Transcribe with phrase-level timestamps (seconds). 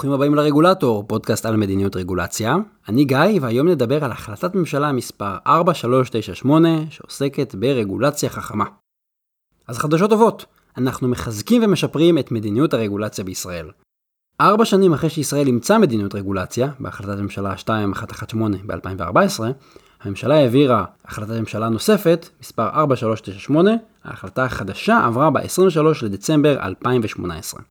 [0.00, 2.56] ברוכים הבאים לרגולטור, פודקאסט על מדיניות רגולציה.
[2.88, 8.64] אני גיא, והיום נדבר על החלטת ממשלה מספר 4398, שעוסקת ברגולציה חכמה.
[9.68, 10.44] אז חדשות טובות,
[10.78, 13.70] אנחנו מחזקים ומשפרים את מדיניות הרגולציה בישראל.
[14.40, 19.42] ארבע שנים אחרי שישראל אימצה מדיניות רגולציה, בהחלטת ממשלה 2118 ב-2014,
[20.00, 23.70] הממשלה העבירה החלטת ממשלה נוספת, מספר 4398,
[24.04, 27.62] ההחלטה החדשה עברה ב-23 לדצמבר 2018.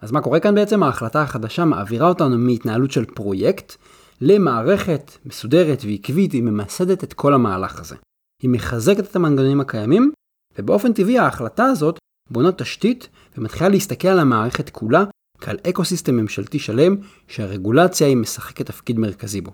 [0.00, 0.82] אז מה קורה כאן בעצם?
[0.82, 3.76] ההחלטה החדשה מעבירה אותנו מהתנהלות של פרויקט
[4.20, 7.96] למערכת מסודרת ועקבית, היא ממסדת את כל המהלך הזה.
[8.42, 10.12] היא מחזקת את המנגנונים הקיימים,
[10.58, 11.98] ובאופן טבעי ההחלטה הזאת
[12.30, 15.04] בונה תשתית ומתחילה להסתכל על המערכת כולה
[15.40, 16.96] כעל אקוסיסטם ממשלתי שלם
[17.28, 19.52] שהרגולציה היא משחקת תפקיד מרכזי בו.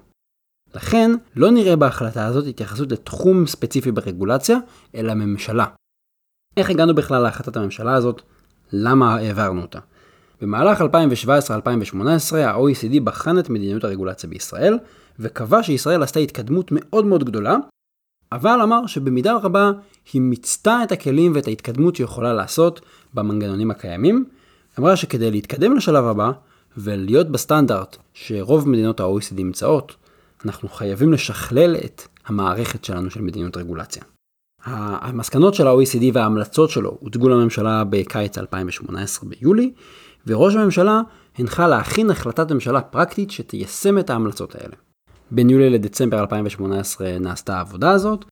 [0.74, 4.58] לכן לא נראה בהחלטה הזאת התייחסות לתחום ספציפי ברגולציה,
[4.94, 5.66] אלא ממשלה.
[6.56, 8.22] איך הגענו בכלל להחלטת הממשלה הזאת?
[8.72, 9.78] למה העברנו אותה?
[10.40, 10.84] במהלך 2017-2018
[12.36, 14.78] ה-OECD בחן את מדיניות הרגולציה בישראל,
[15.18, 17.56] וקבע שישראל עשתה התקדמות מאוד מאוד גדולה,
[18.32, 19.70] אבל אמר שבמידה רבה
[20.12, 22.80] היא מיצתה את הכלים ואת ההתקדמות שיכולה לעשות
[23.14, 24.24] במנגנונים הקיימים.
[24.78, 26.30] אמרה שכדי להתקדם לשלב הבא
[26.76, 29.96] ולהיות בסטנדרט שרוב מדינות ה-OECD נמצאות,
[30.44, 34.02] אנחנו חייבים לשכלל את המערכת שלנו של מדיניות רגולציה.
[34.66, 39.72] המסקנות של ה-OECD וההמלצות שלו הוצגו לממשלה בקיץ 2018 ביולי,
[40.26, 41.00] וראש הממשלה
[41.38, 44.76] הנחה להכין החלטת ממשלה פרקטית שתיישם את ההמלצות האלה.
[45.30, 48.24] בין יולי לדצמבר 2018 נעשתה העבודה הזאת,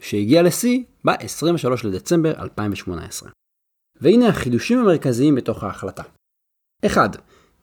[0.00, 3.30] שהגיעה לשיא ב-23 לדצמבר 2018.
[4.00, 6.02] והנה החידושים המרכזיים בתוך ההחלטה.
[6.86, 7.16] 1.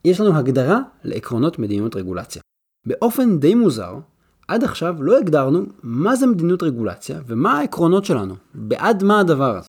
[0.04, 2.42] יש לנו הגדרה לעקרונות מדיניות רגולציה.
[2.86, 3.98] באופן די מוזר,
[4.50, 9.66] עד עכשיו לא הגדרנו מה זה מדיניות רגולציה ומה העקרונות שלנו, בעד מה הדבר הזה.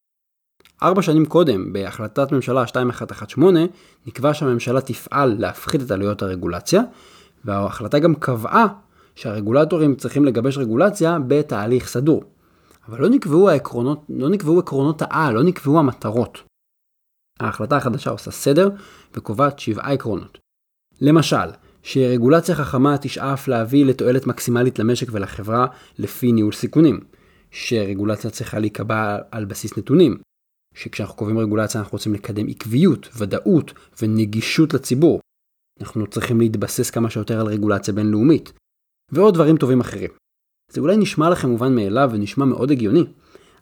[0.84, 3.66] ארבע שנים קודם, בהחלטת ממשלה 2118,
[4.08, 6.82] נקבע שהממשלה תפעל להפחית את עלויות הרגולציה,
[7.46, 8.68] וההחלטה גם קבעה
[9.16, 12.24] שהרגולטורים צריכים לגבש רגולציה בתהליך סדור.
[12.88, 16.44] אבל לא נקבעו העקרונות, לא נקבעו עקרונות העל, לא נקבעו המטרות.
[17.40, 18.70] ההחלטה החדשה עושה סדר
[19.14, 20.38] וקובעת שבעה עקרונות.
[21.02, 21.48] למשל,
[21.84, 25.66] שרגולציה חכמה תשאף להביא לתועלת מקסימלית למשק ולחברה
[26.00, 27.00] לפי ניהול סיכונים.
[27.52, 30.18] שרגולציה צריכה להיקבע על בסיס נתונים.
[30.74, 35.20] שכשאנחנו קובעים רגולציה אנחנו רוצים לקדם עקביות, ודאות ונגישות לציבור.
[35.82, 38.54] אנחנו צריכים להתבסס כמה שיותר על רגולציה בינלאומית.
[39.12, 40.10] ועוד דברים טובים אחרים.
[40.72, 43.06] זה אולי נשמע לכם מובן מאליו ונשמע מאוד הגיוני,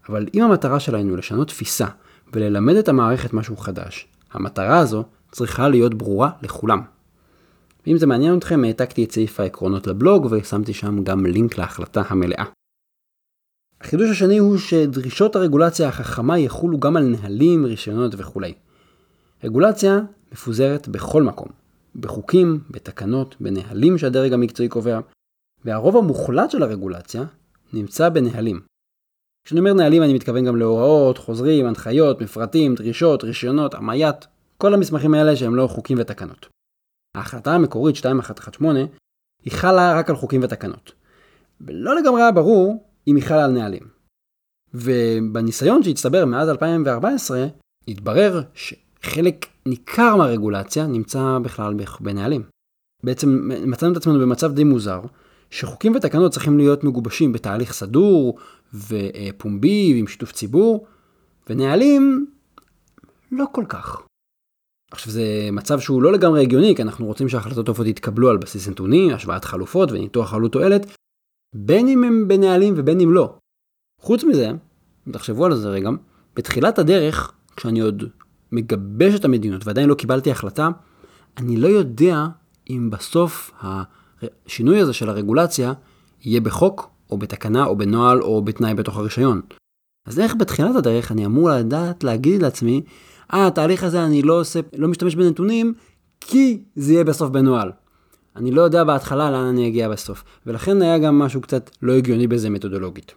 [0.10, 1.88] אבל אם המטרה שלנו לשנות תפיסה
[2.34, 6.99] וללמד את המערכת משהו חדש, המטרה הזו צריכה להיות ברורה לכולם.
[7.90, 12.46] ואם זה מעניין אתכם, העתקתי את סעיף העקרונות לבלוג ושמתי שם גם לינק להחלטה המלאה.
[13.82, 18.54] החידוש השני הוא שדרישות הרגולציה החכמה יחולו גם על נהלים, רישיונות וכולי.
[19.44, 20.00] רגולציה
[20.32, 21.48] מפוזרת בכל מקום,
[21.96, 25.00] בחוקים, בתקנות, בנהלים שהדרג המקצועי קובע,
[25.66, 27.24] והרוב המוחלט של הרגולציה
[27.74, 28.60] נמצא בנהלים.
[29.46, 34.28] כשאני אומר נהלים אני מתכוון גם להוראות, חוזרים, הנחיות, מפרטים, דרישות, רישיונות, עמיית,
[34.58, 36.59] כל המסמכים האלה שהם לא חוקים ותקנות.
[37.16, 38.86] ההחלטה המקורית 2118
[39.44, 40.92] היא חלה רק על חוקים ותקנות.
[41.62, 43.84] ולא לגמרי היה ברור אם היא חלה על נהלים.
[44.74, 47.48] ובניסיון שהצטבר מאז 2014,
[47.88, 52.44] התברר שחלק ניכר מהרגולציה נמצא בכלל בנהלים.
[53.04, 55.02] בעצם מצאנו את עצמנו במצב די מוזר,
[55.50, 58.40] שחוקים ותקנות צריכים להיות מגובשים בתהליך סדור
[58.74, 60.88] ופומבי ועם שיתוף ציבור,
[61.50, 62.28] ונהלים
[63.32, 64.02] לא כל כך.
[64.92, 68.68] עכשיו זה מצב שהוא לא לגמרי הגיוני, כי אנחנו רוצים שהחלטות טובות יתקבלו על בסיס
[68.68, 70.86] נתונים, השוואת חלופות וניתוח עלות תועלת,
[71.56, 73.36] בין אם הם בנהלים ובין אם לא.
[74.02, 74.52] חוץ מזה,
[75.12, 75.90] תחשבו על זה רגע,
[76.36, 78.04] בתחילת הדרך, כשאני עוד
[78.52, 80.70] מגבש את המדיניות ועדיין לא קיבלתי החלטה,
[81.38, 82.26] אני לא יודע
[82.70, 85.74] אם בסוף השינוי הזה של הרגולציה
[86.22, 89.42] יהיה בחוק, או בתקנה, או בנוהל, או בתנאי בתוך הרישיון.
[90.08, 92.82] אז איך בתחילת הדרך אני אמור לדעת להגיד לעצמי,
[93.34, 95.74] אה, התהליך הזה אני לא עושה, לא משתמש בנתונים,
[96.22, 97.72] כי זה יהיה בסוף בנוהל.
[98.36, 102.28] אני לא יודע בהתחלה לאן אני אגיע בסוף, ולכן היה גם משהו קצת לא הגיוני
[102.28, 103.14] בזה מתודולוגית.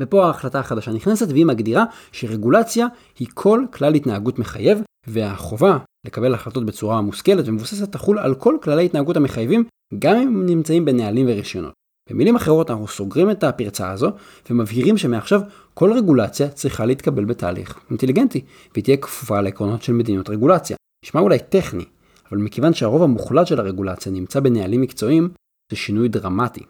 [0.00, 2.86] ופה ההחלטה החדשה נכנסת והיא מגדירה שרגולציה
[3.18, 8.84] היא כל כלל התנהגות מחייב, והחובה לקבל החלטות בצורה מושכלת ומבוססת תחול על כל כללי
[8.84, 9.64] התנהגות המחייבים,
[9.98, 11.72] גם אם הם נמצאים בנהלים ורישיונות.
[12.10, 14.10] במילים אחרות אנחנו סוגרים את הפרצה הזו
[14.50, 15.40] ומבהירים שמעכשיו
[15.74, 20.76] כל רגולציה צריכה להתקבל בתהליך אינטליגנטי והיא תהיה כפופה לעקרונות של מדיניות רגולציה.
[21.04, 21.84] נשמע אולי טכני,
[22.30, 25.28] אבל מכיוון שהרוב המוחלט של הרגולציה נמצא בנהלים מקצועיים,
[25.72, 26.62] זה שינוי דרמטי.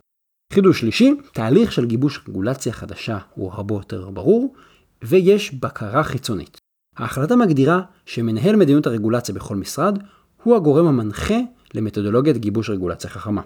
[0.52, 4.54] חידוש שלישי, תהליך של גיבוש רגולציה חדשה הוא הרבה יותר ברור,
[5.04, 6.58] ויש בקרה חיצונית.
[6.96, 9.98] ההחלטה מגדירה שמנהל מדיניות הרגולציה בכל משרד
[10.42, 11.38] הוא הגורם המנחה
[11.74, 13.42] למתודולוגיית גיבוש רגולציה חכמה.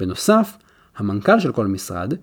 [0.00, 0.56] בנוסף,
[0.98, 2.14] המנכ"ל של כל משרד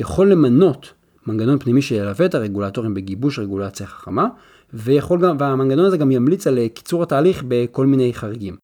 [0.00, 0.92] יכול למנות
[1.26, 4.28] מנגנון פנימי שילווה את הרגולטורים בגיבוש רגולציה חכמה,
[4.74, 8.56] ויכול גם, והמנגנון הזה גם ימליץ על קיצור התהליך בכל מיני חריגים.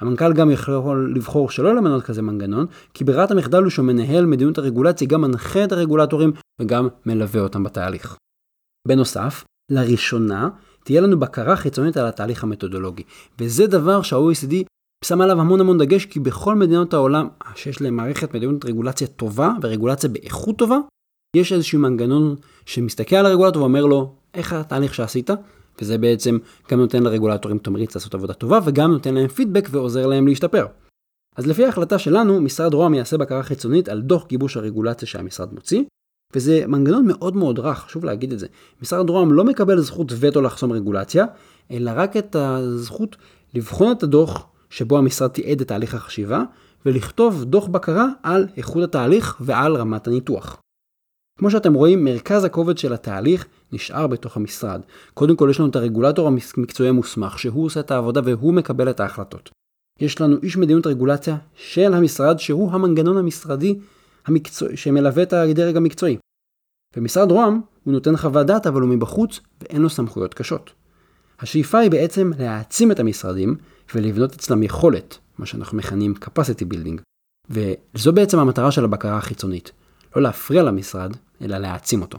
[0.00, 5.08] המנכ"ל גם יכול לבחור שלא למנות כזה מנגנון, כי ברירת המחדל הוא שמנהל מדיניות הרגולציה
[5.08, 8.16] גם מנחה את הרגולטורים וגם מלווה אותם בתהליך.
[8.88, 10.48] בנוסף, לראשונה
[10.84, 13.02] תהיה לנו בקרה חיצונית על התהליך המתודולוגי,
[13.38, 14.54] וזה דבר שה-OECD
[15.04, 19.52] שם עליו המון המון דגש, כי בכל מדינות העולם שיש להם מערכת מדיניות רגולציה טובה
[19.62, 20.78] ורגולציה באיכות טובה,
[21.36, 22.36] יש איזשהו מנגנון
[22.66, 25.30] שמסתכל על הרגולטור ואומר לו, איך התהליך שעשית?
[25.80, 26.38] וזה בעצם
[26.70, 30.66] גם נותן לרגולטורים תמריץ לעשות עבודה טובה, וגם נותן להם פידבק ועוזר להם להשתפר.
[31.36, 35.82] אז לפי ההחלטה שלנו, משרד רוה"מ יעשה בקרה חיצונית על דוח גיבוש הרגולציה שהמשרד מוציא,
[36.34, 38.46] וזה מנגנון מאוד מאוד רך, חשוב להגיד את זה.
[38.82, 41.26] משרד רוה"מ לא מקבל זכות וטו לחסום רגולציה,
[41.70, 43.16] אלא רק את הזכות
[43.54, 46.42] לבחון את הדוח שבו המשרד תיעד את תהליך החשיבה,
[46.86, 50.56] ולכתוב דוח בקרה על איכות התהליך ועל רמת הניתוח.
[51.38, 54.80] כמו שאתם רואים, מרכז הכובד של התהליך נשאר בתוך המשרד.
[55.14, 59.00] קודם כל יש לנו את הרגולטור המקצועי המוסמך, שהוא עושה את העבודה והוא מקבל את
[59.00, 59.50] ההחלטות.
[60.00, 63.78] יש לנו איש מדיניות רגולציה של המשרד, שהוא המנגנון המשרדי
[64.26, 64.68] המקצוע...
[64.74, 66.16] שמלווה את הדרג המקצועי.
[66.96, 70.72] במשרד רוה"מ הוא נותן חוות דעת אבל הוא מבחוץ ואין לו סמכויות קשות.
[71.40, 73.56] השאיפה היא בעצם להעצים את המשרדים
[73.94, 77.00] ולבנות אצלם יכולת, מה שאנחנו מכנים capacity building.
[77.50, 79.72] וזו בעצם המטרה של הבקרה החיצונית.
[80.16, 82.18] לא להפריע למשרד, אלא להעצים אותו.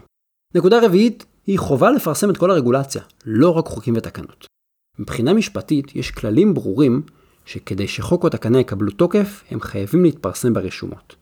[0.56, 4.48] נקודה רביעית היא חובה לפרסם את כל הרגולציה, לא רק חוקים ותקנות.
[5.00, 7.02] מבחינה משפטית יש כללים ברורים
[7.46, 11.16] שכדי שחוק או תקנה יקבלו תוקף, הם חייבים להתפרסם ברשומות.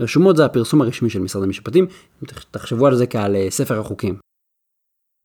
[0.00, 1.86] רשומות זה הפרסום הרשמי של משרד המשפטים,
[2.50, 4.16] תחשבו על זה כעל אה, ספר החוקים.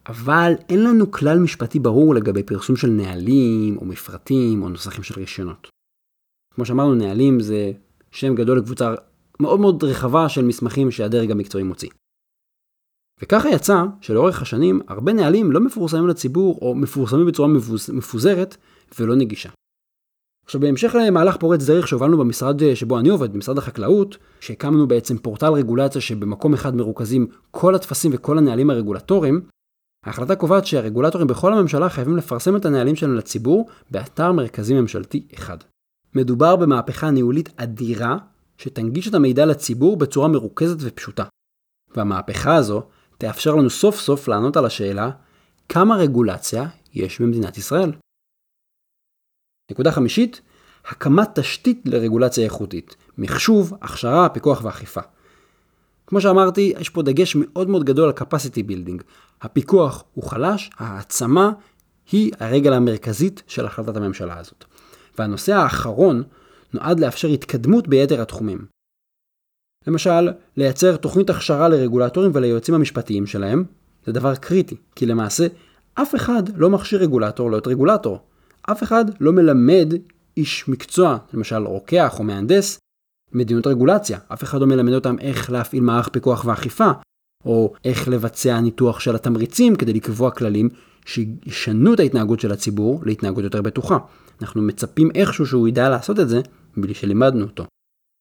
[0.10, 5.20] אבל אין לנו כלל משפטי ברור לגבי פרסום של נהלים, או מפרטים, או נוסחים של
[5.20, 5.68] רישיונות.
[6.56, 7.72] כמו שאמרנו, נהלים זה
[8.12, 8.94] שם גדול לקבוצה
[9.40, 11.90] מאוד מאוד רחבה של מסמכים שהדרג המקצועי מוציא.
[13.22, 17.50] וככה יצא שלאורך השנים הרבה נהלים לא מפורסמים לציבור או מפורסמים בצורה
[17.94, 18.58] מפוזרת
[19.00, 19.50] ולא נגישה.
[20.46, 25.18] עכשיו בהמשך למהלך פורץ דרך שהובלנו במשרד אה, שבו אני עובד, במשרד החקלאות, שהקמנו בעצם
[25.18, 29.42] פורטל רגולציה שבמקום אחד מרוכזים כל הטפסים וכל הנהלים הרגולטוריים,
[30.08, 35.58] ההחלטה קובעת שהרגולטורים בכל הממשלה חייבים לפרסם את הנהלים שלהם לציבור באתר מרכזי ממשלתי אחד.
[36.16, 38.18] מדובר במהפכה ניהולית אדירה
[38.58, 41.24] שתנגיש את המידע לציבור בצורה מרוכזת ופשוטה.
[41.96, 42.84] והמהפכה הזו
[43.18, 45.12] תאפשר לנו סוף סוף לענות על השאלה
[45.70, 47.92] כמה רגולציה יש במדינת ישראל.
[49.72, 50.42] נקודה חמישית,
[50.86, 55.02] הקמת תשתית לרגולציה איכותית, מחשוב, הכשרה, פיקוח ואכיפה.
[56.08, 59.04] כמו שאמרתי, יש פה דגש מאוד מאוד גדול על capacity building.
[59.42, 61.52] הפיקוח הוא חלש, העצמה
[62.12, 64.66] היא הרגל המרכזית של החלטת הממשלה הזאת.
[65.18, 66.24] והנושא האחרון
[66.74, 68.66] נועד לאפשר התקדמות ביתר התחומים.
[69.88, 73.64] למשל, לייצר תוכנית הכשרה לרגולטורים וליועצים המשפטיים שלהם,
[74.06, 75.48] זה דבר קריטי, כי למעשה
[75.94, 78.20] אף אחד לא מכשיר רגולטור להיות רגולטור.
[78.72, 79.94] אף אחד לא מלמד
[80.38, 82.80] איש מקצוע, למשל רוקח או מהנדס,
[83.32, 84.20] מדיניות רגולציה.
[84.34, 86.92] אף אחד לא מלמד אותם איך להפעיל מערך פיקוח ואכיפה,
[87.46, 90.70] או איך לבצע ניתוח של התמריצים כדי לקבוע כללים
[91.06, 93.98] שישנו את ההתנהגות של הציבור להתנהגות יותר בטוחה.
[94.42, 96.42] אנחנו מצפים איכשהו שהוא ידע לעשות את זה,
[96.78, 97.66] בלי שלימדנו אותו.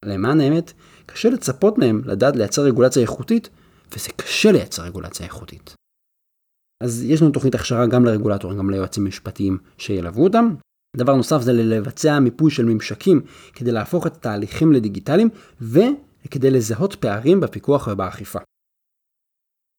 [0.04, 0.72] למען האמת,
[1.06, 3.48] קשה לצפות מהם לדעת לייצר רגולציה איכותית,
[3.92, 5.74] וזה קשה לייצר רגולציה איכותית.
[6.82, 10.54] אז יש לנו תוכנית הכשרה גם לרגולטורים, גם ליועצים משפטיים שילוו אותם.
[10.96, 13.20] דבר נוסף זה לבצע מיפוי של ממשקים
[13.54, 15.28] כדי להפוך את התהליכים לדיגיטליים
[15.60, 18.38] וכדי לזהות פערים בפיקוח ובאכיפה.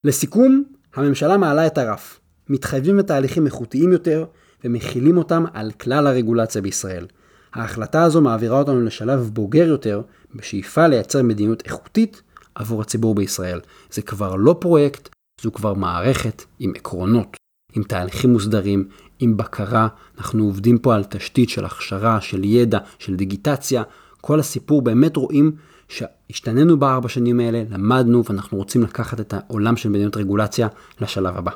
[0.04, 4.24] לסיכום, הממשלה מעלה את הרף, מתחייבים לתהליכים איכותיים יותר
[4.64, 7.06] ומכילים אותם על כלל הרגולציה בישראל.
[7.52, 10.02] ההחלטה הזו מעבירה אותנו לשלב בוגר יותר,
[10.34, 12.22] בשאיפה לייצר מדיניות איכותית
[12.54, 13.60] עבור הציבור בישראל.
[13.90, 15.08] זה כבר לא פרויקט,
[15.40, 17.36] זו כבר מערכת עם עקרונות,
[17.78, 19.88] עם תהליכים מוסדרים, עם בקרה.
[20.18, 23.82] אנחנו עובדים פה על תשתית של הכשרה, של ידע, של דיגיטציה.
[24.20, 25.52] כל הסיפור באמת רואים
[25.88, 30.68] שהשתננו בארבע שנים האלה, למדנו ואנחנו רוצים לקחת את העולם של מדיניות רגולציה
[31.00, 31.50] לשלב הבא.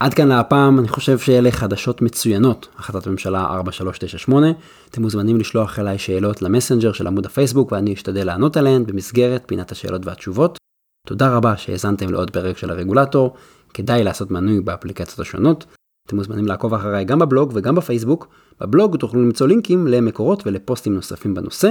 [0.00, 4.46] עד כאן להפעם, אני חושב שאלה חדשות מצוינות, החלטת ממשלה 4398.
[4.90, 9.72] אתם מוזמנים לשלוח אליי שאלות למסנג'ר של עמוד הפייסבוק ואני אשתדל לענות עליהן במסגרת פינת
[9.72, 10.58] השאלות והתשובות.
[11.06, 13.34] תודה רבה שהאזנתם לעוד פרק של הרגולטור,
[13.74, 15.66] כדאי לעשות מנוי באפליקציות השונות.
[16.06, 18.28] אתם מוזמנים לעקוב אחריי גם בבלוג וגם בפייסבוק.
[18.60, 21.70] בבלוג תוכלו למצוא לינקים למקורות ולפוסטים נוספים בנושא.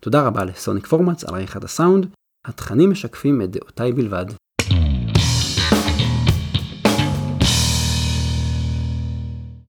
[0.00, 2.06] תודה רבה לסוניק פורמאץ על עריכת הסאונד.
[2.44, 4.26] התכנים משקפים את דעותיי בלבד.